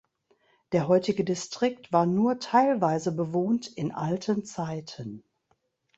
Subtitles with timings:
[0.71, 5.23] Der heutige Distrikt war nur teilweise bewohnt in alten Zeiten.